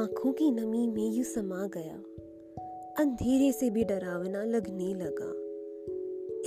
[0.00, 2.02] आँखों की नमी में यू समा गया।
[2.98, 5.32] अंधेरे से भी डरावना लगने लगा।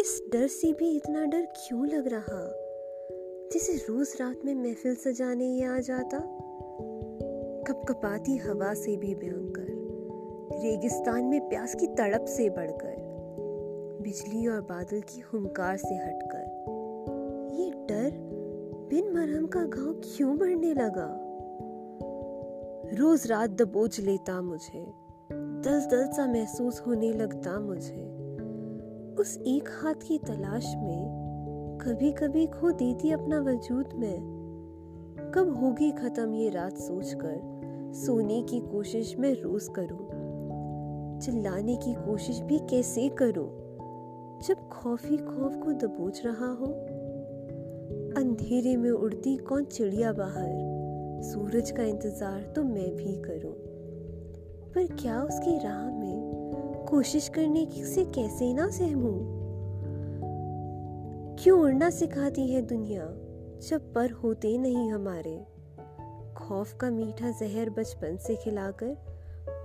[0.01, 2.53] इस डर से भी इतना डर क्यों लग रहा?
[3.53, 6.17] जैसे रोज रात में महफिल सजाने ये आ जाता।
[7.67, 9.67] कपकपाती हवा से भी भयंकर।
[10.63, 12.95] रेगिस्तान में प्यास की तड़प से बढ़कर।
[14.01, 16.65] बिजली और बादल की हुंकार से हटकर।
[17.53, 18.11] ये डर
[18.89, 21.22] बिन मरहम का घाव क्यों बढ़ने लगा?
[22.93, 24.93] रोज रात दबोच लेता मुझे।
[25.31, 28.03] दल दल सा महसूस होने लगता मुझे।
[29.19, 31.23] उस एक हाथ की तलाश में
[31.81, 34.19] कभी कभी खो देती अपना वजूद में।
[35.35, 37.41] कब होगी खत्म ये रात सोचकर,
[37.95, 40.09] सोने की कोशिश मैं रोज करूँ।
[41.19, 43.49] चिल्लाने की कोशिश भी कैसे करूँ?
[44.39, 46.67] जब खौफी खौफ को दबोच रहा हो,
[48.21, 50.72] अंधेरे में उड़ती कौन चिड़िया बाहर?
[51.23, 53.53] सूरज का इंतज़ार तो मैं भी करूँ।
[54.73, 59.17] पर क्या उसकी राह में कोशिश करने की से कैसे ना सहमूं
[61.35, 63.05] क्यों उड़ना सिखाती है दुनिया
[63.69, 65.35] जब पर होते नहीं हमारे?
[66.37, 68.95] खौफ का मीठा जहर बचपन से खिलाकर,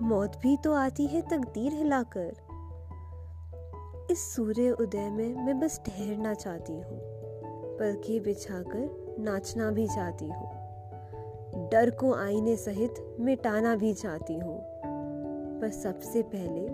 [0.03, 2.33] मौत भी तो आती है तकदीर हिलाकर।
[4.11, 7.01] इस सूर्य उदय में मैं बस ठहरना चाहती हूँ,
[7.79, 10.68] पलके बिछाकर नाचना भी चाहती हूँ।
[11.59, 14.59] डर को आईने सहित मिटाना भी चाहती हूँ,
[15.61, 16.67] पर सबसे पहले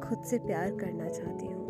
[0.00, 1.61] खुद से प्यार करना चाहती हूँ।